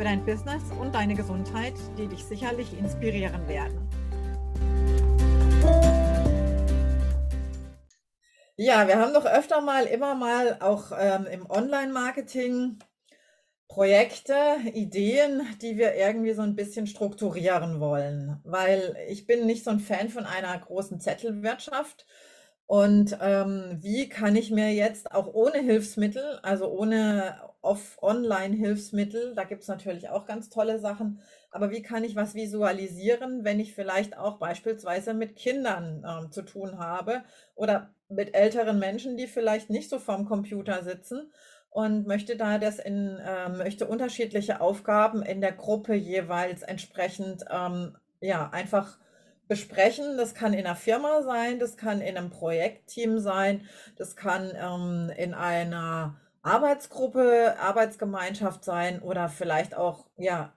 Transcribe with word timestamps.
für 0.00 0.04
dein 0.04 0.24
Business 0.24 0.62
und 0.80 0.94
deine 0.94 1.14
Gesundheit, 1.14 1.74
die 1.98 2.06
dich 2.06 2.24
sicherlich 2.24 2.72
inspirieren 2.78 3.46
werden. 3.46 3.86
Ja, 8.56 8.88
wir 8.88 8.98
haben 8.98 9.12
doch 9.12 9.26
öfter 9.26 9.60
mal, 9.60 9.84
immer 9.84 10.14
mal 10.14 10.56
auch 10.60 10.92
ähm, 10.98 11.26
im 11.26 11.50
Online-Marketing 11.50 12.78
Projekte, 13.68 14.32
Ideen, 14.72 15.42
die 15.60 15.76
wir 15.76 15.94
irgendwie 15.94 16.32
so 16.32 16.40
ein 16.40 16.56
bisschen 16.56 16.86
strukturieren 16.86 17.78
wollen, 17.78 18.40
weil 18.42 18.96
ich 19.06 19.26
bin 19.26 19.44
nicht 19.44 19.64
so 19.64 19.70
ein 19.70 19.80
Fan 19.80 20.08
von 20.08 20.24
einer 20.24 20.58
großen 20.58 20.98
Zettelwirtschaft. 20.98 22.06
Und 22.64 23.18
ähm, 23.20 23.80
wie 23.82 24.08
kann 24.08 24.34
ich 24.34 24.50
mir 24.50 24.72
jetzt 24.72 25.12
auch 25.12 25.26
ohne 25.26 25.58
Hilfsmittel, 25.58 26.38
also 26.42 26.70
ohne 26.70 27.49
Off-Online-Hilfsmittel, 27.62 29.34
da 29.34 29.44
gibt 29.44 29.62
es 29.62 29.68
natürlich 29.68 30.08
auch 30.08 30.26
ganz 30.26 30.48
tolle 30.48 30.78
Sachen, 30.78 31.20
aber 31.50 31.70
wie 31.70 31.82
kann 31.82 32.04
ich 32.04 32.16
was 32.16 32.34
visualisieren, 32.34 33.44
wenn 33.44 33.60
ich 33.60 33.74
vielleicht 33.74 34.16
auch 34.16 34.38
beispielsweise 34.38 35.14
mit 35.14 35.36
Kindern 35.36 36.04
ähm, 36.06 36.32
zu 36.32 36.42
tun 36.42 36.78
habe 36.78 37.22
oder 37.54 37.94
mit 38.08 38.34
älteren 38.34 38.78
Menschen, 38.78 39.16
die 39.16 39.26
vielleicht 39.26 39.70
nicht 39.70 39.90
so 39.90 39.98
vorm 39.98 40.26
Computer 40.26 40.82
sitzen 40.82 41.30
und 41.70 42.06
möchte 42.06 42.36
da 42.36 42.58
das 42.58 42.78
in, 42.78 43.18
äh, 43.18 43.48
möchte 43.48 43.86
unterschiedliche 43.86 44.60
Aufgaben 44.60 45.22
in 45.22 45.40
der 45.40 45.52
Gruppe 45.52 45.94
jeweils 45.94 46.62
entsprechend, 46.62 47.44
ähm, 47.50 47.96
ja, 48.20 48.50
einfach 48.50 48.98
besprechen. 49.48 50.16
Das 50.16 50.34
kann 50.34 50.52
in 50.52 50.66
einer 50.66 50.76
Firma 50.76 51.22
sein, 51.22 51.58
das 51.58 51.76
kann 51.76 52.00
in 52.00 52.16
einem 52.16 52.30
Projektteam 52.30 53.18
sein, 53.18 53.66
das 53.96 54.16
kann 54.16 54.52
ähm, 54.56 55.12
in 55.16 55.34
einer 55.34 56.19
Arbeitsgruppe, 56.42 57.56
Arbeitsgemeinschaft 57.58 58.64
sein 58.64 59.02
oder 59.02 59.28
vielleicht 59.28 59.74
auch, 59.74 60.06
ja, 60.16 60.52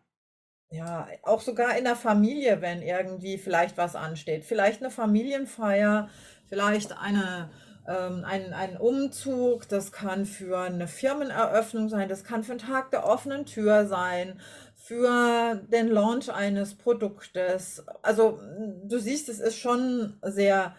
ja, 0.69 1.07
auch 1.21 1.41
sogar 1.41 1.77
in 1.77 1.83
der 1.83 1.95
Familie, 1.95 2.61
wenn 2.61 2.81
irgendwie 2.81 3.37
vielleicht 3.37 3.77
was 3.77 3.95
ansteht. 3.95 4.43
Vielleicht 4.43 4.81
eine 4.81 4.89
Familienfeier, 4.89 6.09
vielleicht 6.47 6.97
eine, 6.97 7.51
ähm, 7.87 8.23
ein, 8.25 8.53
ein 8.53 8.77
Umzug, 8.77 9.69
das 9.69 9.91
kann 9.91 10.25
für 10.25 10.59
eine 10.59 10.87
Firmeneröffnung 10.87 11.89
sein, 11.89 12.09
das 12.09 12.23
kann 12.23 12.43
für 12.43 12.53
einen 12.53 12.59
Tag 12.59 12.89
der 12.91 13.05
offenen 13.05 13.45
Tür 13.45 13.85
sein, 13.85 14.39
für 14.75 15.61
den 15.67 15.89
Launch 15.89 16.31
eines 16.33 16.75
Produktes. 16.75 17.85
Also 18.01 18.39
du 18.83 18.97
siehst, 18.97 19.29
es 19.29 19.39
ist 19.39 19.57
schon 19.57 20.17
sehr, 20.23 20.75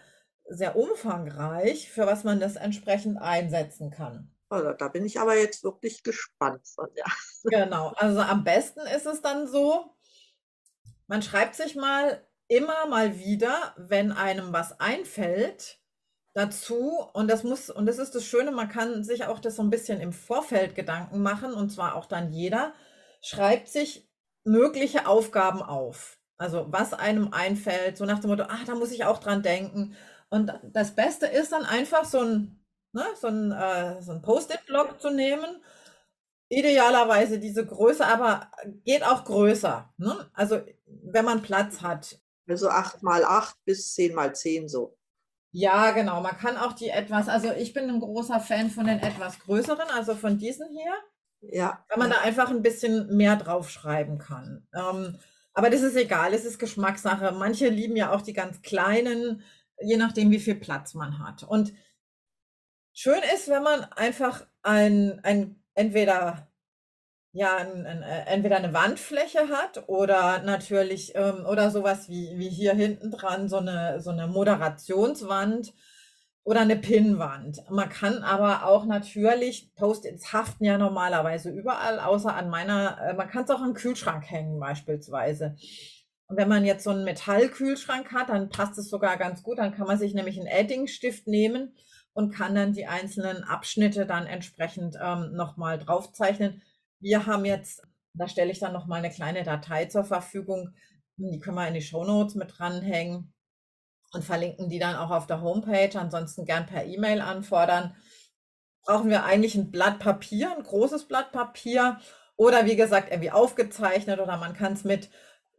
sehr 0.49 0.75
umfangreich, 0.75 1.89
für 1.89 2.05
was 2.05 2.23
man 2.23 2.39
das 2.39 2.55
entsprechend 2.57 3.17
einsetzen 3.17 3.91
kann. 3.91 4.34
Also, 4.55 4.73
da 4.73 4.87
bin 4.87 5.05
ich 5.05 5.19
aber 5.19 5.35
jetzt 5.37 5.63
wirklich 5.63 6.03
gespannt 6.03 6.67
von, 6.67 6.89
ja. 6.95 7.05
Genau, 7.43 7.89
also 7.97 8.21
am 8.21 8.43
besten 8.43 8.81
ist 8.81 9.05
es 9.05 9.21
dann 9.21 9.47
so, 9.47 9.95
man 11.07 11.21
schreibt 11.21 11.55
sich 11.55 11.75
mal 11.75 12.25
immer 12.47 12.87
mal 12.87 13.17
wieder, 13.19 13.73
wenn 13.77 14.11
einem 14.11 14.53
was 14.53 14.79
einfällt, 14.79 15.79
dazu 16.35 16.91
und 17.13 17.29
das 17.29 17.43
muss 17.43 17.69
und 17.69 17.85
das 17.87 17.97
ist 17.97 18.13
das 18.13 18.25
Schöne, 18.25 18.51
man 18.51 18.69
kann 18.69 19.03
sich 19.03 19.25
auch 19.25 19.39
das 19.39 19.55
so 19.55 19.63
ein 19.63 19.69
bisschen 19.71 20.01
im 20.01 20.13
Vorfeld 20.13 20.75
Gedanken 20.75 21.21
machen 21.23 21.53
und 21.53 21.71
zwar 21.71 21.95
auch 21.95 22.05
dann 22.05 22.31
jeder 22.31 22.73
schreibt 23.21 23.69
sich 23.69 24.09
mögliche 24.43 25.07
Aufgaben 25.07 25.63
auf. 25.63 26.19
Also 26.37 26.67
was 26.69 26.93
einem 26.93 27.33
einfällt, 27.33 27.97
so 27.97 28.05
nach 28.05 28.19
dem 28.19 28.29
Motto, 28.29 28.43
ach, 28.49 28.65
da 28.65 28.75
muss 28.75 28.91
ich 28.91 29.05
auch 29.05 29.19
dran 29.19 29.43
denken. 29.43 29.95
Und 30.29 30.53
das 30.63 30.95
Beste 30.95 31.25
ist 31.27 31.53
dann 31.53 31.63
einfach 31.65 32.05
so 32.05 32.19
ein, 32.19 32.64
ne, 32.95 33.03
so 33.19 33.27
ein, 33.27 33.51
äh, 33.51 34.01
so 34.01 34.13
ein 34.13 34.21
Post-it-Block 34.21 34.99
zu 34.99 35.11
nehmen. 35.11 35.61
Idealerweise 36.47 37.39
diese 37.39 37.65
Größe, 37.65 38.05
aber 38.05 38.49
geht 38.85 39.03
auch 39.03 39.25
größer. 39.25 39.93
Ne? 39.97 40.29
Also 40.33 40.61
wenn 40.85 41.25
man 41.25 41.41
Platz 41.41 41.81
hat. 41.81 42.19
Also 42.47 42.69
8 42.69 43.01
mal 43.01 43.23
8 43.23 43.65
bis 43.65 43.93
10 43.95 44.13
mal 44.13 44.35
10 44.35 44.69
so. 44.69 44.97
Ja, 45.51 45.91
genau. 45.91 46.21
Man 46.21 46.37
kann 46.37 46.57
auch 46.57 46.73
die 46.73 46.89
etwas, 46.89 47.27
also 47.27 47.51
ich 47.51 47.73
bin 47.73 47.89
ein 47.89 47.99
großer 47.99 48.39
Fan 48.39 48.69
von 48.69 48.85
den 48.85 48.99
etwas 48.99 49.39
größeren, 49.39 49.89
also 49.95 50.15
von 50.15 50.37
diesen 50.37 50.67
hier. 50.69 50.93
Ja. 51.41 51.83
Weil 51.89 51.97
man 51.97 52.09
da 52.11 52.21
einfach 52.21 52.49
ein 52.49 52.61
bisschen 52.61 53.15
mehr 53.15 53.35
draufschreiben 53.35 54.19
kann. 54.19 54.67
Ähm, 54.73 55.17
aber 55.53 55.69
das 55.69 55.81
ist 55.81 55.95
egal, 55.95 56.33
es 56.33 56.45
ist 56.45 56.59
Geschmackssache. 56.59 57.31
Manche 57.31 57.69
lieben 57.69 57.95
ja 57.95 58.11
auch 58.11 58.21
die 58.21 58.33
ganz 58.33 58.61
kleinen, 58.61 59.41
je 59.81 59.97
nachdem, 59.97 60.29
wie 60.29 60.39
viel 60.39 60.55
Platz 60.55 60.93
man 60.93 61.19
hat. 61.19 61.43
Und 61.43 61.73
schön 62.95 63.21
ist, 63.35 63.49
wenn 63.49 63.61
man 63.61 63.83
einfach 63.83 64.47
ein, 64.63 65.19
ein 65.23 65.61
entweder 65.75 66.47
ja, 67.33 67.57
ein, 67.57 67.85
ein, 67.85 68.01
äh, 68.01 68.25
entweder 68.27 68.55
eine 68.55 68.73
Wandfläche 68.73 69.49
hat 69.49 69.89
oder 69.89 70.41
natürlich 70.43 71.13
ähm, 71.15 71.45
oder 71.45 71.69
sowas 71.69 72.07
wie, 72.07 72.31
wie 72.37 72.47
hier 72.47 72.73
hinten 72.73 73.11
dran 73.11 73.49
so 73.49 73.57
eine, 73.57 73.99
so 73.99 74.11
eine 74.11 74.27
Moderationswand 74.27 75.73
oder 76.45 76.61
eine 76.61 76.77
Pinnwand. 76.77 77.69
Man 77.69 77.89
kann 77.89 78.23
aber 78.23 78.65
auch 78.65 78.85
natürlich, 78.85 79.75
Post-its 79.75 80.31
haften 80.31 80.63
ja 80.63 80.77
normalerweise 80.77 81.49
überall, 81.49 81.99
außer 81.99 82.33
an 82.33 82.49
meiner, 82.49 82.97
äh, 83.01 83.13
man 83.13 83.27
kann 83.27 83.43
es 83.43 83.49
auch 83.49 83.61
an 83.61 83.73
Kühlschrank 83.73 84.23
hängen 84.31 84.57
beispielsweise. 84.61 85.57
Und 86.27 86.37
wenn 86.37 86.47
man 86.47 86.63
jetzt 86.63 86.85
so 86.85 86.91
einen 86.91 87.03
Metallkühlschrank 87.03 88.13
hat, 88.13 88.29
dann 88.29 88.47
passt 88.47 88.77
es 88.77 88.89
sogar 88.89 89.17
ganz 89.17 89.43
gut. 89.43 89.59
Dann 89.59 89.75
kann 89.75 89.87
man 89.87 89.99
sich 89.99 90.13
nämlich 90.13 90.39
einen 90.39 90.47
Eddingstift 90.47 91.27
nehmen 91.27 91.75
und 92.15 92.31
kann 92.31 92.55
dann 92.55 92.71
die 92.71 92.87
einzelnen 92.87 93.43
Abschnitte 93.43 94.05
dann 94.05 94.25
entsprechend 94.25 94.97
ähm, 94.99 95.33
nochmal 95.33 95.77
draufzeichnen. 95.77 96.61
Wir 97.01 97.25
haben 97.25 97.43
jetzt, 97.43 97.85
da 98.13 98.29
stelle 98.29 98.51
ich 98.51 98.59
dann 98.59 98.71
nochmal 98.71 98.99
eine 98.99 99.13
kleine 99.13 99.43
Datei 99.43 99.85
zur 99.85 100.05
Verfügung. 100.05 100.73
Die 101.17 101.39
können 101.39 101.57
wir 101.57 101.67
in 101.67 101.73
die 101.73 101.81
Show 101.81 102.05
Notes 102.05 102.35
mit 102.35 102.57
dranhängen 102.57 103.33
und 104.13 104.23
verlinken 104.23 104.69
die 104.69 104.79
dann 104.79 104.95
auch 104.95 105.11
auf 105.11 105.27
der 105.27 105.41
Homepage. 105.41 105.99
Ansonsten 105.99 106.45
gern 106.45 106.65
per 106.65 106.85
E-Mail 106.85 107.19
anfordern. 107.19 107.93
Brauchen 108.85 109.09
wir 109.09 109.25
eigentlich 109.25 109.55
ein 109.55 109.69
Blatt 109.69 109.99
Papier, 109.99 110.55
ein 110.55 110.63
großes 110.63 111.09
Blatt 111.09 111.33
Papier 111.33 111.99
oder 112.37 112.65
wie 112.65 112.77
gesagt 112.77 113.11
irgendwie 113.11 113.31
aufgezeichnet 113.31 114.21
oder 114.21 114.37
man 114.37 114.53
kann 114.53 114.73
es 114.73 114.85
mit, 114.85 115.09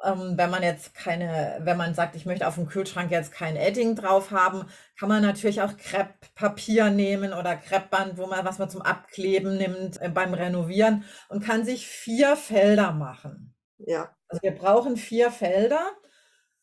ähm, 0.05 0.35
wenn 0.37 0.51
man 0.51 0.63
jetzt 0.63 0.95
keine, 0.95 1.59
wenn 1.63 1.77
man 1.77 1.95
sagt, 1.95 2.17
ich 2.17 2.27
möchte 2.27 2.47
auf 2.47 2.57
dem 2.57 2.67
Kühlschrank 2.67 3.11
jetzt 3.11 3.33
kein 3.33 3.57
Edding 3.57 3.97
drauf 3.97 4.31
haben, 4.31 4.65
kann 4.99 5.09
man 5.09 5.23
natürlich 5.23 5.63
auch 5.63 5.77
Krepppapier 5.77 6.91
nehmen 6.91 7.33
oder 7.33 7.57
Kreppband, 7.57 8.19
wo 8.19 8.27
man 8.27 8.45
was 8.45 8.59
man 8.59 8.71
zum 8.71 8.83
Abkleben 8.83 9.57
nimmt 9.57 10.01
äh, 10.01 10.09
beim 10.09 10.35
Renovieren 10.35 11.05
und 11.29 11.45
kann 11.45 11.65
sich 11.65 11.87
vier 11.87 12.37
Felder 12.37 12.93
machen. 12.93 13.55
Ja. 13.79 14.15
Also 14.29 14.43
wir 14.43 14.55
brauchen 14.55 14.97
vier 14.97 15.31
Felder 15.31 15.81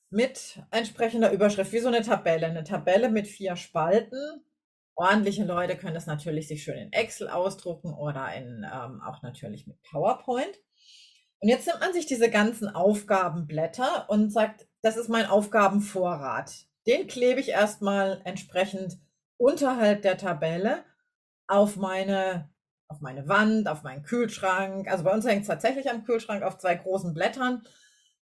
mit 0.09 0.61
entsprechender 0.71 1.31
Überschrift, 1.31 1.71
wie 1.71 1.79
so 1.79 1.87
eine 1.87 2.01
Tabelle. 2.01 2.45
Eine 2.45 2.63
Tabelle 2.63 3.09
mit 3.09 3.27
vier 3.27 3.55
Spalten. 3.55 4.45
Ordentliche 4.95 5.43
Leute 5.43 5.75
können 5.75 5.95
das 5.95 6.05
natürlich 6.05 6.47
sich 6.47 6.63
schön 6.63 6.77
in 6.77 6.93
Excel 6.93 7.27
ausdrucken 7.29 7.93
oder 7.93 8.31
in, 8.35 8.63
ähm, 8.63 9.01
auch 9.01 9.23
natürlich 9.23 9.65
mit 9.65 9.81
PowerPoint. 9.81 10.59
Und 11.43 11.49
jetzt 11.49 11.67
nimmt 11.67 11.81
man 11.81 11.91
sich 11.91 12.05
diese 12.05 12.29
ganzen 12.29 12.69
Aufgabenblätter 12.69 14.09
und 14.09 14.31
sagt, 14.31 14.65
das 14.81 14.95
ist 14.95 15.09
mein 15.09 15.25
Aufgabenvorrat. 15.25 16.53
Den 16.87 17.05
klebe 17.07 17.41
ich 17.41 17.49
erstmal 17.49 18.21
entsprechend 18.23 18.97
unterhalb 19.35 20.03
der 20.03 20.17
Tabelle 20.17 20.85
auf 21.47 21.75
meine, 21.75 22.49
auf 22.87 23.01
meine 23.01 23.27
Wand, 23.27 23.67
auf 23.67 23.83
meinen 23.83 24.03
Kühlschrank. 24.03 24.89
Also 24.89 25.03
bei 25.03 25.11
uns 25.11 25.27
hängt 25.27 25.41
es 25.41 25.49
tatsächlich 25.49 25.89
am 25.89 26.05
Kühlschrank 26.05 26.43
auf 26.43 26.59
zwei 26.59 26.75
großen 26.75 27.13
Blättern. 27.13 27.63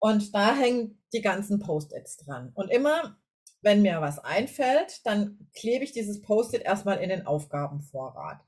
Und 0.00 0.34
da 0.34 0.54
hängen 0.54 1.02
die 1.14 1.22
ganzen 1.22 1.60
Post-its 1.60 2.18
dran. 2.18 2.50
Und 2.52 2.68
immer, 2.68 3.16
wenn 3.62 3.80
mir 3.80 4.02
was 4.02 4.18
einfällt, 4.18 5.06
dann 5.06 5.48
klebe 5.54 5.82
ich 5.82 5.92
dieses 5.92 6.20
Post-it 6.20 6.60
erstmal 6.60 6.98
in 6.98 7.08
den 7.08 7.26
Aufgabenvorrat. 7.26 8.44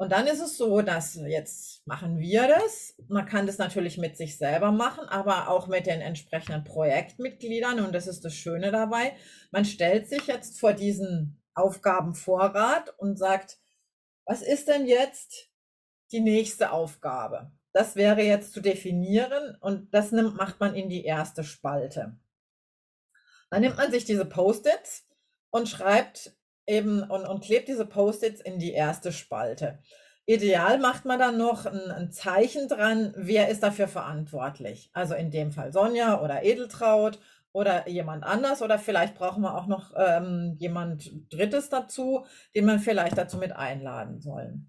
Und 0.00 0.12
dann 0.12 0.26
ist 0.26 0.40
es 0.40 0.56
so, 0.56 0.80
dass 0.80 1.16
jetzt 1.26 1.86
machen 1.86 2.18
wir 2.18 2.48
das. 2.48 2.94
Man 3.08 3.26
kann 3.26 3.46
das 3.46 3.58
natürlich 3.58 3.98
mit 3.98 4.16
sich 4.16 4.38
selber 4.38 4.72
machen, 4.72 5.06
aber 5.08 5.48
auch 5.48 5.66
mit 5.66 5.86
den 5.86 6.00
entsprechenden 6.00 6.64
Projektmitgliedern. 6.64 7.80
Und 7.80 7.94
das 7.94 8.06
ist 8.06 8.24
das 8.24 8.34
Schöne 8.34 8.70
dabei. 8.70 9.12
Man 9.50 9.66
stellt 9.66 10.08
sich 10.08 10.26
jetzt 10.26 10.58
vor 10.58 10.72
diesen 10.72 11.42
Aufgabenvorrat 11.54 12.94
und 12.98 13.18
sagt, 13.18 13.58
was 14.24 14.40
ist 14.40 14.68
denn 14.68 14.86
jetzt 14.86 15.50
die 16.12 16.20
nächste 16.20 16.72
Aufgabe? 16.72 17.52
das 17.72 17.96
wäre 17.96 18.22
jetzt 18.22 18.52
zu 18.52 18.60
definieren 18.60 19.56
und 19.60 19.92
das 19.94 20.12
nimmt, 20.12 20.36
macht 20.36 20.60
man 20.60 20.74
in 20.74 20.88
die 20.88 21.04
erste 21.04 21.44
Spalte. 21.44 22.16
Dann 23.50 23.62
nimmt 23.62 23.76
man 23.76 23.90
sich 23.90 24.04
diese 24.04 24.24
Post-its 24.24 25.06
und 25.50 25.68
schreibt 25.68 26.36
eben 26.66 27.02
und, 27.02 27.26
und 27.26 27.42
klebt 27.42 27.68
diese 27.68 27.86
Post-its 27.86 28.40
in 28.40 28.58
die 28.58 28.72
erste 28.72 29.12
Spalte. 29.12 29.78
Ideal 30.26 30.78
macht 30.78 31.04
man 31.04 31.18
dann 31.18 31.38
noch 31.38 31.66
ein, 31.66 31.90
ein, 31.90 32.12
Zeichen 32.12 32.68
dran, 32.68 33.12
wer 33.16 33.48
ist 33.48 33.62
dafür 33.62 33.88
verantwortlich. 33.88 34.90
Also 34.92 35.14
in 35.14 35.30
dem 35.30 35.50
Fall 35.50 35.72
Sonja 35.72 36.20
oder 36.22 36.44
Edeltraut 36.44 37.18
oder 37.52 37.88
jemand 37.88 38.22
anders 38.22 38.62
oder 38.62 38.78
vielleicht 38.78 39.16
brauchen 39.16 39.42
wir 39.42 39.56
auch 39.56 39.66
noch 39.66 39.92
ähm, 39.96 40.54
jemand 40.58 41.10
Drittes 41.32 41.68
dazu, 41.68 42.24
den 42.54 42.64
man 42.64 42.78
vielleicht 42.78 43.18
dazu 43.18 43.38
mit 43.38 43.52
einladen 43.52 44.20
soll. 44.20 44.60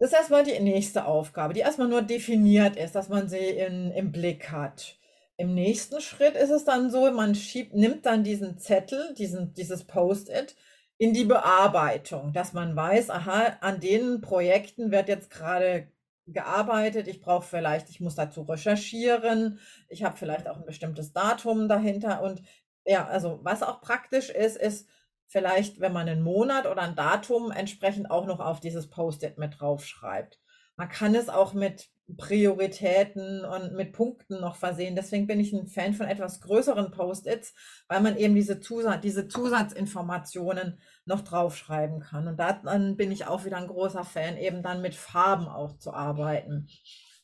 Das 0.00 0.10
ist 0.10 0.18
erstmal 0.18 0.42
die 0.42 0.58
nächste 0.58 1.04
Aufgabe, 1.04 1.54
die 1.54 1.60
erstmal 1.60 1.88
nur 1.88 2.02
definiert 2.02 2.76
ist, 2.76 2.96
dass 2.96 3.08
man 3.08 3.28
sie 3.28 3.38
in, 3.38 3.92
im 3.92 4.10
Blick 4.10 4.50
hat. 4.50 4.98
Im 5.36 5.54
nächsten 5.54 6.00
Schritt 6.00 6.36
ist 6.36 6.50
es 6.50 6.64
dann 6.64 6.90
so, 6.90 7.10
man 7.10 7.34
schiebt, 7.34 7.74
nimmt 7.74 8.06
dann 8.06 8.22
diesen 8.22 8.58
Zettel, 8.58 9.14
diesen, 9.14 9.52
dieses 9.54 9.84
Post-it 9.84 10.54
in 10.96 11.12
die 11.12 11.24
Bearbeitung, 11.24 12.32
dass 12.32 12.52
man 12.52 12.76
weiß, 12.76 13.10
aha, 13.10 13.56
an 13.60 13.80
den 13.80 14.20
Projekten 14.20 14.92
wird 14.92 15.08
jetzt 15.08 15.30
gerade 15.30 15.88
gearbeitet, 16.26 17.08
ich 17.08 17.20
brauche 17.20 17.46
vielleicht, 17.46 17.90
ich 17.90 18.00
muss 18.00 18.14
dazu 18.14 18.42
recherchieren, 18.42 19.58
ich 19.88 20.04
habe 20.04 20.16
vielleicht 20.16 20.48
auch 20.48 20.56
ein 20.56 20.66
bestimmtes 20.66 21.12
Datum 21.12 21.68
dahinter. 21.68 22.22
Und 22.22 22.42
ja, 22.86 23.06
also 23.06 23.40
was 23.42 23.62
auch 23.62 23.80
praktisch 23.80 24.30
ist, 24.30 24.56
ist 24.56 24.88
vielleicht, 25.26 25.80
wenn 25.80 25.92
man 25.92 26.08
einen 26.08 26.22
Monat 26.22 26.66
oder 26.66 26.82
ein 26.82 26.94
Datum 26.94 27.50
entsprechend 27.50 28.10
auch 28.10 28.26
noch 28.26 28.40
auf 28.40 28.60
dieses 28.60 28.88
Post-it 28.88 29.36
mit 29.36 29.60
draufschreibt. 29.60 30.40
Man 30.76 30.88
kann 30.88 31.14
es 31.14 31.28
auch 31.28 31.52
mit 31.54 31.90
Prioritäten 32.16 33.44
und 33.44 33.74
mit 33.74 33.92
Punkten 33.92 34.40
noch 34.40 34.56
versehen. 34.56 34.94
Deswegen 34.94 35.26
bin 35.26 35.40
ich 35.40 35.52
ein 35.52 35.66
Fan 35.66 35.94
von 35.94 36.06
etwas 36.06 36.40
größeren 36.40 36.90
Post-its, 36.90 37.54
weil 37.88 38.00
man 38.00 38.16
eben 38.16 38.34
diese, 38.34 38.60
Zusatz, 38.60 39.00
diese 39.00 39.26
Zusatzinformationen 39.26 40.78
noch 41.06 41.22
draufschreiben 41.22 42.00
kann. 42.00 42.28
Und 42.28 42.36
dann 42.38 42.96
bin 42.96 43.10
ich 43.10 43.26
auch 43.26 43.44
wieder 43.44 43.56
ein 43.56 43.68
großer 43.68 44.04
Fan, 44.04 44.36
eben 44.36 44.62
dann 44.62 44.82
mit 44.82 44.94
Farben 44.94 45.48
auch 45.48 45.78
zu 45.78 45.92
arbeiten. 45.92 46.68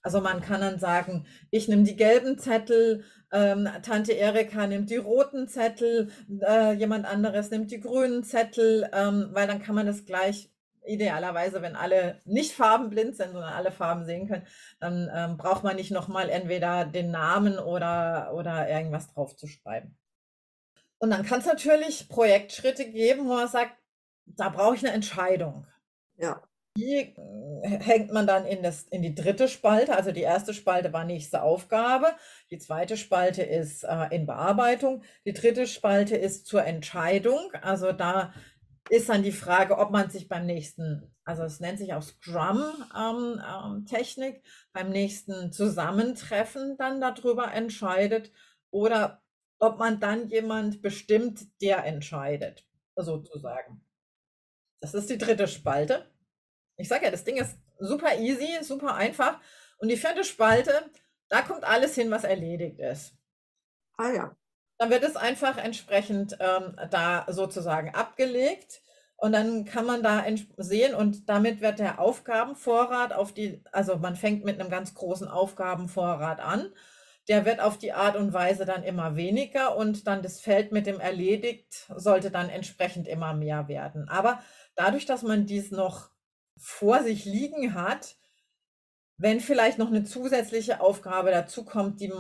Also 0.03 0.21
man 0.21 0.41
kann 0.41 0.63
dann 0.63 0.79
sagen, 0.79 1.27
ich 1.51 1.69
nehme 1.69 1.83
die 1.83 1.97
gelben 1.97 2.39
Zettel, 2.39 3.05
ähm, 3.33 3.69
Tante 3.83 4.13
Erika 4.13 4.67
nimmt 4.67 4.89
die 4.89 4.97
roten 4.97 5.47
Zettel, 5.47 6.11
äh, 6.41 6.73
jemand 6.73 7.05
anderes 7.05 7.51
nimmt 7.51 7.71
die 7.71 7.81
grünen 7.81 8.25
Zettel, 8.25 8.89
ähm, 8.95 9.29
weil 9.33 9.47
dann 9.47 9.61
kann 9.61 9.75
man 9.75 9.87
das 9.87 10.07
gleich 10.07 10.51
idealerweise, 10.87 11.63
wenn 11.63 11.77
alle 11.77 12.21
nicht 12.25 12.53
farbenblind 12.53 13.17
sind, 13.17 13.33
sondern 13.33 13.53
alle 13.53 13.71
Farben 13.71 14.05
sehen 14.05 14.29
können, 14.29 14.47
dann 14.81 15.11
ähm, 15.15 15.37
braucht 15.37 15.65
man 15.65 15.77
nicht 15.77 15.91
nochmal 15.91 16.29
entweder 16.29 16.85
den 16.85 17.11
Namen 17.11 17.59
oder, 17.59 18.33
oder 18.35 18.69
irgendwas 18.69 19.13
drauf 19.13 19.37
zu 19.37 19.47
schreiben. 19.47 19.97
Und 20.99 21.11
dann 21.11 21.25
kann 21.25 21.41
es 21.41 21.47
natürlich 21.47 22.09
Projektschritte 22.09 22.91
geben, 22.91 23.27
wo 23.27 23.35
man 23.35 23.49
sagt, 23.49 23.73
da 24.27 24.49
brauche 24.49 24.77
ich 24.77 24.85
eine 24.85 24.95
Entscheidung. 24.95 25.67
Ja. 26.17 26.43
Die 26.77 27.15
äh, 27.63 27.79
hängt 27.81 28.13
man 28.13 28.27
dann 28.27 28.47
in, 28.47 28.63
das, 28.63 28.83
in 28.85 29.03
die 29.03 29.15
dritte 29.15 29.49
Spalte. 29.49 29.97
Also 29.97 30.13
die 30.13 30.21
erste 30.21 30.55
Spalte 30.55 30.93
war 30.93 31.05
nächste 31.05 31.43
Aufgabe. 31.43 32.07
Die 32.51 32.59
zweite 32.59 32.97
Spalte 32.97 33.43
ist 33.43 33.83
äh, 33.83 34.15
in 34.15 34.27
Bearbeitung. 34.27 35.03
Die 35.25 35.33
dritte 35.33 35.67
Spalte 35.67 36.17
ist 36.17 36.47
zur 36.47 36.65
Entscheidung. 36.65 37.51
Also 37.63 37.93
da 37.93 38.33
ist 38.91 39.09
dann 39.09 39.23
die 39.23 39.33
Frage, 39.33 39.79
ob 39.79 39.91
man 39.91 40.11
sich 40.11 40.29
beim 40.29 40.45
nächsten, 40.47 41.15
also 41.25 41.45
es 41.45 41.61
nennt 41.61 41.79
sich 41.79 41.95
auch 41.95 42.03
Scrum-Technik, 42.03 44.35
ähm, 44.35 44.43
ähm, 44.43 44.45
beim 44.73 44.91
nächsten 44.91 45.53
Zusammentreffen 45.53 46.77
dann 46.77 47.01
darüber 47.01 47.53
entscheidet 47.53 48.33
oder 48.71 49.23
ob 49.61 49.79
man 49.79 50.01
dann 50.01 50.29
jemand 50.29 50.83
bestimmt, 50.83 51.47
der 51.63 51.85
entscheidet, 51.85 52.67
sozusagen. 52.97 53.87
Das 54.81 54.95
ist 54.95 55.09
die 55.09 55.19
dritte 55.19 55.47
Spalte. 55.47 56.11
Ich 56.77 56.89
sage 56.89 57.05
ja, 57.05 57.13
das 57.13 57.25
Ding 57.25 57.37
ist 57.37 57.57
super 57.79 58.19
easy, 58.19 58.59
super 58.63 58.95
einfach. 58.95 59.41
Und 59.79 59.89
die 59.89 59.97
vierte 59.97 60.25
Spalte, 60.25 60.91
da 61.29 61.43
kommt 61.43 61.65
alles 61.65 61.95
hin, 61.95 62.11
was 62.11 62.25
erledigt 62.25 62.81
ist. 62.81 63.15
Ah 63.97 64.11
ja 64.11 64.37
dann 64.81 64.89
wird 64.89 65.03
es 65.03 65.15
einfach 65.15 65.59
entsprechend 65.59 66.39
ähm, 66.41 66.75
da 66.91 67.27
sozusagen 67.29 67.95
abgelegt. 67.95 68.81
Und 69.17 69.33
dann 69.33 69.67
kann 69.67 69.85
man 69.85 70.03
da 70.03 70.25
sehen 70.57 70.95
und 70.95 71.29
damit 71.29 71.61
wird 71.61 71.81
der 71.81 72.01
Aufgabenvorrat 72.01 73.13
auf 73.13 73.35
die, 73.35 73.63
also 73.73 73.99
man 73.99 74.17
fängt 74.17 74.43
mit 74.43 74.59
einem 74.59 74.71
ganz 74.71 74.95
großen 74.95 75.29
Aufgabenvorrat 75.29 76.41
an. 76.41 76.73
Der 77.29 77.45
wird 77.45 77.61
auf 77.61 77.77
die 77.77 77.93
Art 77.93 78.17
und 78.17 78.33
Weise 78.33 78.65
dann 78.65 78.83
immer 78.83 79.17
weniger 79.17 79.77
und 79.77 80.07
dann 80.07 80.23
das 80.23 80.41
Feld 80.41 80.73
mit 80.73 80.87
dem 80.87 80.99
erledigt 80.99 81.87
sollte 81.95 82.31
dann 82.31 82.49
entsprechend 82.49 83.07
immer 83.07 83.35
mehr 83.35 83.69
werden. 83.69 84.09
Aber 84.09 84.43
dadurch, 84.77 85.05
dass 85.05 85.23
man 85.23 85.45
dies 85.45 85.71
noch 85.71 86.09
vor 86.57 87.03
sich 87.03 87.27
liegen 87.27 87.75
hat, 87.75 88.17
wenn 89.19 89.41
vielleicht 89.41 89.77
noch 89.77 89.89
eine 89.89 90.05
zusätzliche 90.05 90.81
Aufgabe 90.81 91.31
dazu 91.33 91.67
kommt, 91.67 92.01
die 92.01 92.11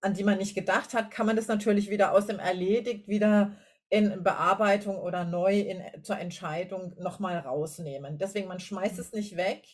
an 0.00 0.14
die 0.14 0.24
man 0.24 0.38
nicht 0.38 0.54
gedacht 0.54 0.94
hat, 0.94 1.10
kann 1.10 1.26
man 1.26 1.36
das 1.36 1.48
natürlich 1.48 1.90
wieder 1.90 2.12
aus 2.12 2.26
dem 2.26 2.38
Erledigt 2.38 3.08
wieder 3.08 3.56
in 3.88 4.22
Bearbeitung 4.22 4.98
oder 4.98 5.24
neu 5.24 5.60
in, 5.60 5.82
zur 6.02 6.18
Entscheidung 6.18 6.94
nochmal 6.98 7.38
rausnehmen. 7.38 8.18
Deswegen, 8.18 8.48
man 8.48 8.60
schmeißt 8.60 8.94
mhm. 8.94 9.00
es 9.00 9.12
nicht 9.12 9.36
weg, 9.36 9.66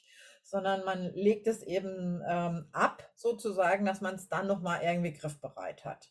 sondern 0.42 0.84
man 0.84 1.12
legt 1.14 1.46
es 1.46 1.62
eben 1.62 2.22
ähm, 2.28 2.66
ab, 2.72 3.08
sozusagen, 3.14 3.84
dass 3.84 4.00
man 4.00 4.16
es 4.16 4.28
dann 4.28 4.46
nochmal 4.46 4.80
irgendwie 4.82 5.12
griffbereit 5.12 5.84
hat. 5.84 6.10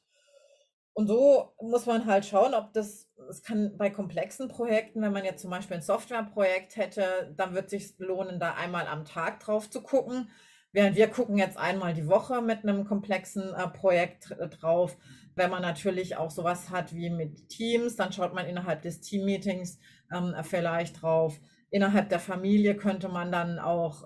Und 0.93 1.07
so 1.07 1.53
muss 1.61 1.85
man 1.85 2.05
halt 2.05 2.25
schauen, 2.25 2.53
ob 2.53 2.73
das, 2.73 3.09
es 3.29 3.43
kann 3.43 3.77
bei 3.77 3.89
komplexen 3.89 4.49
Projekten, 4.49 5.01
wenn 5.01 5.13
man 5.13 5.23
jetzt 5.23 5.41
zum 5.41 5.51
Beispiel 5.51 5.77
ein 5.77 5.83
Softwareprojekt 5.83 6.75
hätte, 6.75 7.33
dann 7.37 7.53
wird 7.53 7.65
es 7.65 7.71
sich 7.71 7.97
lohnen, 7.97 8.39
da 8.39 8.55
einmal 8.55 8.87
am 8.87 9.05
Tag 9.05 9.39
drauf 9.39 9.69
zu 9.69 9.81
gucken 9.81 10.29
Während 10.73 10.95
wir 10.95 11.07
gucken 11.07 11.37
jetzt 11.37 11.57
einmal 11.57 11.93
die 11.93 12.07
Woche 12.07 12.41
mit 12.41 12.63
einem 12.63 12.85
komplexen 12.85 13.53
äh, 13.53 13.67
Projekt 13.67 14.31
äh, 14.31 14.47
drauf. 14.47 14.97
Wenn 15.35 15.49
man 15.49 15.61
natürlich 15.61 16.15
auch 16.15 16.31
sowas 16.31 16.69
hat 16.69 16.93
wie 16.93 17.09
mit 17.09 17.49
Teams, 17.49 17.95
dann 17.95 18.13
schaut 18.13 18.33
man 18.33 18.45
innerhalb 18.45 18.81
des 18.81 19.01
Teammeetings 19.01 19.79
ähm, 20.13 20.33
vielleicht 20.43 21.01
drauf. 21.01 21.39
Innerhalb 21.69 22.09
der 22.09 22.19
Familie 22.19 22.75
könnte 22.75 23.09
man 23.09 23.31
dann 23.31 23.59
auch 23.59 24.05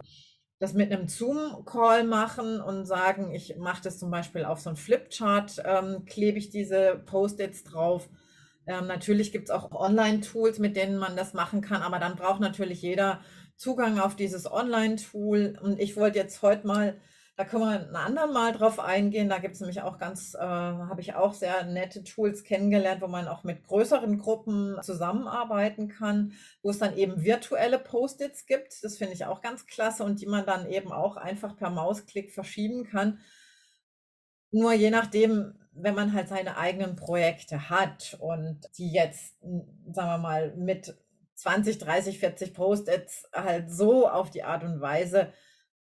das 0.60 0.74
mit 0.74 0.92
einem 0.92 1.08
Zoom-Call 1.08 2.06
machen 2.06 2.62
und 2.62 2.86
sagen, 2.86 3.34
ich 3.34 3.58
mache 3.58 3.84
das 3.84 4.00
zum 4.00 4.10
Beispiel 4.10 4.46
auf 4.46 4.60
so 4.60 4.70
ein 4.70 4.78
Flipchart, 4.78 5.62
ähm, 5.66 6.06
klebe 6.06 6.38
ich 6.38 6.50
diese 6.50 7.02
Post-its 7.06 7.64
drauf. 7.64 8.10
Ähm, 8.66 8.88
natürlich 8.88 9.32
gibt 9.32 9.50
es 9.50 9.52
auch 9.52 9.72
Online-Tools, 9.72 10.60
mit 10.60 10.76
denen 10.76 10.98
man 10.98 11.16
das 11.16 11.34
machen 11.34 11.62
kann, 11.62 11.82
aber 11.82 12.00
dann 12.00 12.16
braucht 12.16 12.40
natürlich 12.40 12.82
jeder 12.82 13.20
Zugang 13.58 14.00
auf 14.00 14.16
dieses 14.16 14.52
Online-Tool. 14.52 15.58
Und 15.62 15.80
ich 15.80 15.96
wollte 15.96 16.20
jetzt 16.20 16.42
heute 16.42 16.68
mal, 16.68 17.00
da 17.38 17.44
können 17.44 17.64
wir 17.64 17.80
ein 17.80 17.96
andermal 17.96 18.54
drauf 18.54 18.80
eingehen. 18.80 19.28
Da 19.28 19.40
gibt 19.40 19.56
es 19.56 19.60
nämlich 19.60 19.82
auch 19.82 19.98
ganz, 19.98 20.36
äh, 20.36 20.40
habe 20.40 21.02
ich 21.02 21.16
auch 21.16 21.34
sehr 21.34 21.64
nette 21.66 22.04
Tools 22.04 22.44
kennengelernt, 22.44 23.02
wo 23.02 23.08
man 23.08 23.28
auch 23.28 23.44
mit 23.44 23.64
größeren 23.64 24.18
Gruppen 24.18 24.78
zusammenarbeiten 24.82 25.90
kann, 25.90 26.34
wo 26.62 26.70
es 26.70 26.80
dann 26.80 26.96
eben 26.96 27.24
virtuelle 27.24 27.80
Post-its 27.80 28.46
gibt. 28.46 28.84
Das 28.84 28.98
finde 28.98 29.14
ich 29.14 29.26
auch 29.26 29.42
ganz 29.42 29.68
klasse 29.68 30.04
und 30.04 30.22
die 30.22 30.28
man 30.28 30.46
dann 30.46 30.70
eben 30.70 30.92
auch 30.92 31.18
einfach 31.18 31.58
per 31.58 31.70
Mausklick 31.70 32.32
verschieben 32.32 32.86
kann. 32.86 33.20
Nur 34.52 34.74
je 34.74 34.90
nachdem, 34.90 35.60
wenn 35.74 35.96
man 35.96 36.14
halt 36.14 36.30
seine 36.30 36.58
eigenen 36.58 36.96
Projekte 36.96 37.70
hat 37.70 38.18
und 38.22 38.62
die 38.78 38.92
jetzt, 38.94 39.36
sagen 39.42 40.10
wir 40.10 40.18
mal, 40.18 40.56
mit 40.56 40.96
20, 41.36 41.78
30, 41.78 42.20
40 42.20 42.54
Post-its 42.54 43.28
halt 43.34 43.72
so 43.72 44.08
auf 44.08 44.30
die 44.30 44.44
Art 44.44 44.64
und 44.64 44.82
Weise 44.82 45.34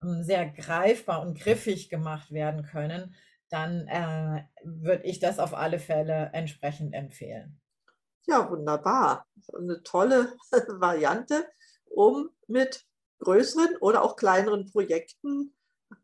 ähm, 0.04 0.24
sehr 0.24 0.50
greifbar 0.50 1.22
und 1.22 1.38
griffig 1.38 1.90
gemacht 1.90 2.32
werden 2.32 2.64
können, 2.64 3.16
dann 3.50 3.88
äh, 3.88 4.44
würde 4.64 5.04
ich 5.04 5.20
das 5.20 5.40
auf 5.40 5.54
alle 5.54 5.80
Fälle 5.80 6.32
entsprechend 6.34 6.94
empfehlen. 6.94 7.60
Ja, 8.28 8.50
wunderbar. 8.50 9.28
Eine 9.54 9.84
tolle 9.84 10.34
Variante, 10.68 11.46
um 11.86 12.30
mit 12.48 12.86
größeren 13.20 13.78
oder 13.78 14.04
auch 14.04 14.16
kleineren 14.16 14.72
Projekten 14.72 15.54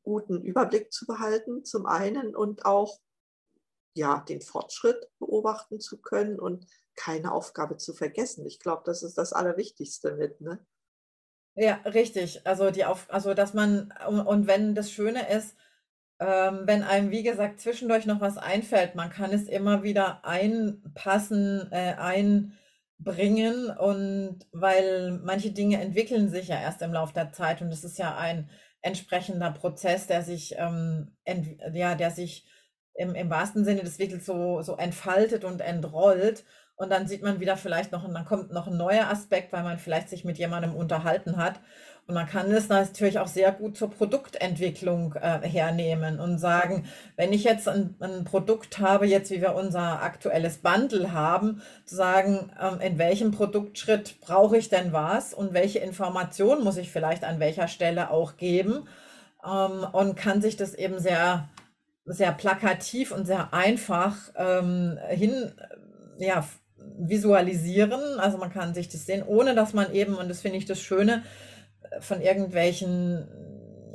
guten 0.04 0.42
Überblick 0.42 0.92
zu 0.92 1.06
behalten, 1.06 1.63
zum 1.63 1.86
einen 1.86 2.36
und 2.36 2.66
auch 2.66 3.00
ja, 3.96 4.20
den 4.27 4.42
Fortschritt 4.42 5.10
beobachten 5.20 5.80
zu 5.80 6.00
können 6.00 6.39
und 6.39 6.68
keine 6.98 7.32
Aufgabe 7.32 7.77
zu 7.77 7.94
vergessen. 7.94 8.46
Ich 8.46 8.60
glaube, 8.60 8.82
das 8.86 9.04
ist 9.04 9.18
das 9.18 9.32
Allerwichtigste 9.32 10.16
mit. 10.16 10.42
Ne? 10.42 10.60
Ja, 11.56 11.75
richtig. 11.86 12.46
Also 12.46 12.72
die 12.72 12.86
Auf 12.86 13.08
also 13.10 13.34
dass 13.34 13.54
man 13.54 13.94
und, 14.08 14.48
wenn 14.48 14.75
das 14.75 14.92
Schöne 14.92 15.30
ist, 15.30 15.56
ähm, 16.20 16.62
wenn 16.66 16.84
einem 16.84 17.12
wie 17.12 17.24
gesagt 17.24 17.62
zwischendurch 17.62 18.06
noch 18.06 18.20
was 18.22 18.38
einfällt, 18.38 18.96
man 18.96 19.10
kann 19.10 19.32
es 19.32 19.48
immer 19.48 19.84
wieder 19.84 20.25
einpassen, 20.25 21.72
äh, 21.72 21.96
einbringen 21.98 23.70
und 23.70 24.39
weil 24.51 25.12
manche 25.24 25.51
Dinge 25.51 25.80
entwickeln 25.82 26.30
sich 26.30 26.50
ja 26.50 26.60
erst 26.60 26.82
im 26.82 26.94
Laufe 26.94 27.13
der 27.13 27.32
Zeit 27.32 27.62
und 27.62 27.72
es 27.72 27.84
ist 27.84 27.98
ja 28.00 28.18
ein 28.18 28.50
entsprechender 28.82 29.51
Prozess, 29.51 30.08
der 30.08 30.24
sich, 30.24 30.56
ähm, 30.58 31.16
ja, 31.74 31.96
der 31.96 32.12
sich 32.12 32.46
im, 32.98 33.16
im 33.16 33.30
wahrsten 33.30 33.63
Sinne 33.63 33.84
des 33.84 34.00
Wickels 34.00 34.25
so, 34.25 34.62
so 34.62 34.75
entfaltet 34.77 35.44
und 35.44 35.62
entrollt. 35.62 36.46
Und 36.78 36.92
dann 36.92 37.08
sieht 37.08 37.24
man 37.24 37.40
wieder 37.40 37.58
vielleicht 37.58 37.92
noch, 37.92 38.04
und 38.08 38.14
dann 38.14 38.26
kommt 38.26 38.54
noch 38.54 38.68
ein 38.68 38.78
neuer 38.78 39.10
Aspekt, 39.10 39.52
weil 39.52 39.64
man 39.64 39.80
vielleicht 39.80 40.10
sich 40.10 40.24
mit 40.24 40.38
jemandem 40.38 40.76
unterhalten 40.76 41.38
hat. 41.38 41.60
Und 42.08 42.14
man 42.14 42.28
kann 42.28 42.50
es 42.52 42.70
natürlich 42.70 43.20
auch 43.20 43.28
sehr 43.28 43.52
gut 43.52 43.76
zur 43.76 43.90
Produktentwicklung 43.90 45.16
äh, 45.16 45.40
hernehmen 45.42 46.22
und 46.22 46.38
sagen, 46.38 46.86
wenn 47.18 47.34
ich 47.34 47.44
jetzt 47.44 47.68
ein, 47.68 47.96
ein, 48.00 48.24
Produkt 48.24 48.80
habe, 48.80 49.08
jetzt 49.08 49.30
wie 49.30 49.42
wir 49.42 49.56
unser 49.56 50.02
aktuelles 50.02 50.60
Bundle 50.60 51.12
haben, 51.12 51.62
zu 51.84 51.96
sagen, 51.96 52.50
ähm, 52.62 52.80
in 52.80 52.98
welchem 52.98 53.32
Produktschritt 53.32 54.22
brauche 54.22 54.58
ich 54.58 54.70
denn 54.70 54.94
was 54.94 55.34
und 55.34 55.54
welche 55.54 55.80
Informationen 55.80 56.64
muss 56.64 56.78
ich 56.78 56.92
vielleicht 56.92 57.26
an 57.26 57.42
welcher 57.42 57.68
Stelle 57.68 58.10
auch 58.10 58.38
geben 58.38 58.88
ähm, 59.46 59.86
und 59.92 60.16
kann 60.16 60.42
sich 60.42 60.56
das 60.56 60.76
eben 60.76 61.00
sehr, 61.00 61.50
sehr 62.06 62.32
plakativ 62.32 63.12
und 63.12 63.26
sehr 63.26 63.54
einfach 63.54 64.16
ähm, 64.38 64.98
hin, 65.10 65.52
ja, 66.20 66.46
visualisieren. 66.98 68.20
Also 68.20 68.38
man 68.38 68.52
kann 68.52 68.74
sich 68.74 68.90
das 68.90 69.06
sehen, 69.06 69.24
ohne 69.26 69.56
dass 69.56 69.74
man 69.74 69.94
eben, 69.94 70.16
und 70.16 70.30
das 70.30 70.42
finde 70.42 70.58
ich 70.58 70.66
das 70.66 70.80
Schöne, 70.80 71.24
von 72.00 72.22
irgendwelchen 72.22 73.28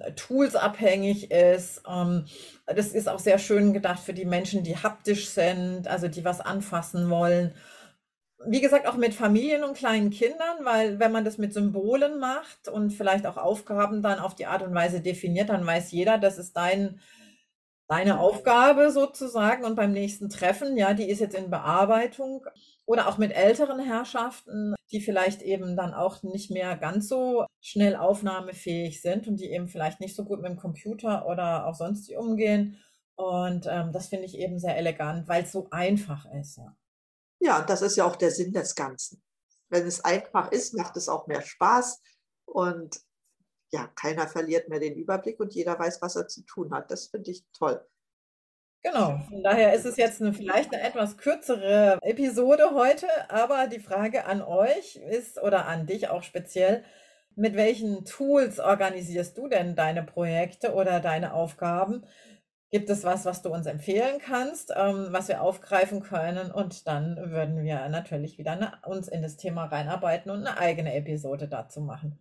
äh, 0.01 0.13
Tools 0.13 0.55
abhängig 0.57 1.31
ist. 1.31 1.83
Ähm, 1.89 2.25
das 2.67 2.89
ist 2.89 3.09
auch 3.09 3.19
sehr 3.19 3.39
schön 3.39 3.73
gedacht 3.73 4.01
für 4.01 4.15
die 4.15 4.25
Menschen, 4.25 4.65
die 4.65 4.77
haptisch 4.77 5.29
sind, 5.29 5.89
also 5.89 6.09
die 6.09 6.25
was 6.25 6.41
anfassen 6.41 7.11
wollen. 7.11 7.53
Wie 8.45 8.61
gesagt, 8.61 8.89
auch 8.89 8.97
mit 8.97 9.15
Familien 9.15 9.63
und 9.63 9.77
kleinen 9.77 10.11
Kindern, 10.11 10.65
weil 10.65 10.99
wenn 10.99 11.13
man 11.13 11.25
das 11.25 11.39
mit 11.39 11.55
Symbolen 11.55 12.19
macht 12.19 12.67
und 12.67 12.91
vielleicht 12.91 13.25
auch 13.27 13.37
Aufgaben 13.37 14.03
dann 14.03 14.19
auf 14.19 14.35
die 14.35 14.47
Art 14.47 14.63
und 14.63 14.75
Weise 14.75 15.01
definiert, 15.01 15.49
dann 15.49 15.65
weiß 15.65 15.93
jeder, 15.93 16.19
das 16.19 16.39
ist 16.39 16.57
dein, 16.57 16.99
deine 17.89 18.21
Aufgabe 18.21 18.91
sozusagen. 18.91 19.65
Und 19.65 19.77
beim 19.77 19.93
nächsten 19.93 20.29
Treffen, 20.29 20.77
ja, 20.77 20.95
die 20.95 21.09
ist 21.09 21.21
jetzt 21.21 21.35
in 21.35 21.51
Bearbeitung. 21.51 22.47
Oder 22.85 23.09
auch 23.09 23.17
mit 23.17 23.33
älteren 23.33 23.79
Herrschaften, 23.79 24.75
die 24.91 25.01
vielleicht 25.01 25.41
eben 25.43 25.77
dann 25.77 25.95
auch 25.95 26.23
nicht 26.23 26.51
mehr 26.51 26.77
ganz 26.77 27.09
so 27.09 27.47
schnell 27.61 27.95
aufnahmefähig 27.95 29.01
sind 29.01 29.29
und 29.29 29.37
die 29.37 29.51
eben 29.51 29.69
vielleicht 29.69 30.01
nicht 30.01 30.17
so 30.17 30.25
gut 30.25 30.43
mit 30.43 30.51
dem 30.51 30.59
Computer 30.59 31.27
oder 31.27 31.67
auch 31.67 31.75
sonst 31.75 32.13
umgehen. 32.13 32.83
Und 33.15 33.67
ähm, 33.71 33.93
das 33.93 34.09
finde 34.09 34.27
ich 34.27 34.37
eben 34.37 34.59
sehr 34.59 34.77
elegant, 34.77 35.29
weil 35.29 35.45
es 35.45 35.53
so 35.53 35.69
einfach 35.71 36.27
ist. 36.33 36.57
Ja. 36.57 36.77
ja, 37.41 37.63
das 37.63 37.83
ist 37.83 37.97
ja 37.97 38.05
auch 38.05 38.17
der 38.17 38.31
Sinn 38.31 38.53
des 38.53 38.75
Ganzen. 38.75 39.23
Wenn 39.69 39.87
es 39.87 40.05
einfach 40.05 40.51
ist, 40.51 40.75
macht 40.75 40.97
es 40.97 41.09
auch 41.09 41.27
mehr 41.29 41.43
Spaß 41.43 42.03
und 42.47 43.01
ja, 43.73 43.89
keiner 43.95 44.29
verliert 44.29 44.69
mehr 44.69 44.81
den 44.81 44.95
Überblick 44.95 45.41
und 45.41 45.55
jeder 45.55 45.79
weiß, 45.79 46.03
was 46.03 46.17
er 46.17 46.29
zu 46.29 46.43
tun 46.43 46.73
hat. 46.73 46.91
Das 46.91 47.07
finde 47.07 47.31
ich 47.31 47.45
toll. 47.53 47.85
Genau, 48.85 49.21
von 49.29 49.43
daher 49.45 49.73
ist 49.75 49.87
es 49.87 49.97
jetzt 49.97 50.21
eine, 50.21 50.33
vielleicht 50.33 50.75
eine 50.75 50.83
etwas 50.83 51.17
kürzere 51.17 51.99
Episode 52.03 52.73
heute, 52.75 53.07
aber 53.31 53.69
die 53.69 53.79
Frage 53.79 54.25
an 54.25 54.43
euch 54.43 54.97
ist 54.97 55.41
oder 55.41 55.67
an 55.67 55.87
dich 55.87 56.09
auch 56.09 56.25
speziell, 56.25 56.85
mit 57.37 57.55
welchen 57.55 58.05
Tools 58.05 58.59
organisierst 58.59 59.39
du 59.39 59.49
denn 59.49 59.77
deine 59.77 60.03
Projekte 60.03 60.75
oder 60.75 61.01
deine 61.01 61.33
Aufgaben? 61.33 62.05
Gibt 62.73 62.91
es 62.91 63.05
was, 63.05 63.25
was 63.25 63.43
du 63.43 63.51
uns 63.51 63.67
empfehlen 63.67 64.19
kannst, 64.19 64.73
ähm, 64.75 65.09
was 65.11 65.29
wir 65.29 65.43
aufgreifen 65.43 66.03
können? 66.03 66.51
Und 66.51 66.89
dann 66.89 67.17
würden 67.31 67.63
wir 67.63 67.89
natürlich 67.89 68.37
wieder 68.37 68.53
eine, 68.53 68.73
uns 68.85 69.09
in 69.09 69.23
das 69.23 69.37
Thema 69.37 69.67
reinarbeiten 69.67 70.31
und 70.31 70.47
eine 70.47 70.59
eigene 70.59 70.95
Episode 70.95 71.49
dazu 71.49 71.81
machen. 71.83 72.19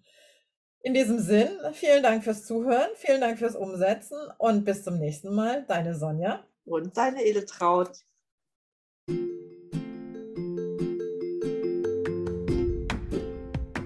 In 0.84 0.96
diesem 0.96 1.20
Sinn, 1.20 1.50
vielen 1.74 2.02
Dank 2.02 2.24
fürs 2.24 2.44
Zuhören, 2.44 2.90
vielen 2.96 3.22
Dank 3.22 3.38
fürs 3.38 3.56
Umsetzen 3.56 4.18
und 4.40 4.66
bis 4.66 4.84
zum 4.84 4.98
nächsten 4.98 5.32
Mal. 5.36 5.64
Deine 5.68 5.94
Sonja 5.94 6.44
und 6.66 6.98
deine 6.98 7.24
Edeltraut. 7.24 7.92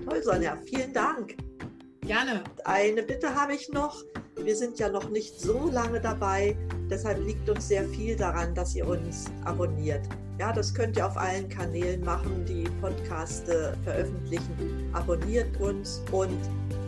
Toll, 0.06 0.24
Sonja, 0.24 0.58
vielen 0.64 0.94
Dank. 0.94 1.36
Gerne. 2.00 2.42
Eine 2.64 3.04
Bitte 3.04 3.36
habe 3.36 3.56
ich 3.56 3.68
noch. 3.68 4.02
Wir 4.38 4.56
sind 4.56 4.80
ja 4.80 4.88
noch 4.88 5.10
nicht 5.10 5.38
so 5.38 5.70
lange 5.70 6.00
dabei, 6.00 6.56
deshalb 6.90 7.20
liegt 7.26 7.50
uns 7.50 7.68
sehr 7.68 7.84
viel 7.90 8.16
daran, 8.16 8.56
dass 8.56 8.74
ihr 8.74 8.88
uns 8.88 9.26
abonniert. 9.44 10.08
Ja, 10.40 10.54
das 10.54 10.74
könnt 10.74 10.96
ihr 10.96 11.06
auf 11.06 11.18
allen 11.18 11.50
Kanälen 11.50 12.06
machen, 12.06 12.46
die 12.46 12.70
Podcaste 12.80 13.78
veröffentlichen. 13.84 14.90
Abonniert 14.94 15.60
uns 15.60 16.02
und 16.12 16.40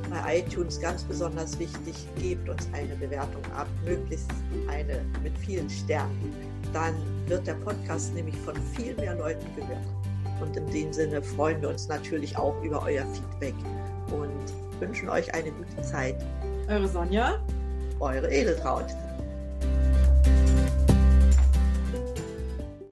bei 0.09 0.39
iTunes 0.39 0.79
ganz 0.79 1.03
besonders 1.03 1.57
wichtig, 1.59 1.95
gebt 2.19 2.47
uns 2.49 2.67
eine 2.73 2.95
Bewertung 2.95 3.43
ab, 3.55 3.67
möglichst 3.85 4.29
eine 4.67 5.05
mit 5.23 5.37
vielen 5.37 5.69
Sternen. 5.69 6.33
Dann 6.73 6.95
wird 7.27 7.47
der 7.47 7.55
Podcast 7.55 8.13
nämlich 8.13 8.35
von 8.37 8.55
viel 8.75 8.95
mehr 8.95 9.15
Leuten 9.15 9.45
gehört. 9.55 9.85
Und 10.41 10.55
in 10.55 10.67
dem 10.67 10.93
Sinne 10.93 11.21
freuen 11.21 11.61
wir 11.61 11.69
uns 11.69 11.87
natürlich 11.87 12.37
auch 12.37 12.61
über 12.63 12.83
euer 12.83 13.05
Feedback 13.07 13.55
und 14.11 14.79
wünschen 14.79 15.09
euch 15.09 15.33
eine 15.33 15.51
gute 15.51 15.81
Zeit. 15.81 16.15
Eure 16.69 16.87
Sonja. 16.87 17.39
Eure 17.99 18.29
Edeltraut. 18.29 18.85